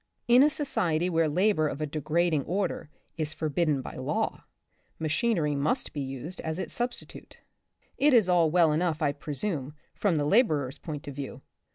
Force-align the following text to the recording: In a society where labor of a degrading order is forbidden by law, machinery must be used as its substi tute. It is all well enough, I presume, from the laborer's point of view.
In 0.27 0.41
a 0.41 0.49
society 0.49 1.11
where 1.11 1.27
labor 1.29 1.67
of 1.67 1.79
a 1.79 1.85
degrading 1.85 2.45
order 2.45 2.89
is 3.17 3.33
forbidden 3.33 3.83
by 3.83 3.97
law, 3.97 4.45
machinery 4.97 5.53
must 5.53 5.93
be 5.93 6.01
used 6.01 6.41
as 6.41 6.57
its 6.57 6.75
substi 6.75 7.07
tute. 7.07 7.41
It 7.99 8.11
is 8.11 8.27
all 8.27 8.49
well 8.49 8.71
enough, 8.71 9.03
I 9.03 9.11
presume, 9.11 9.75
from 9.93 10.15
the 10.15 10.25
laborer's 10.25 10.79
point 10.79 11.07
of 11.07 11.13
view. 11.15 11.43